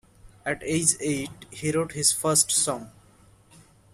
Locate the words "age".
0.63-0.95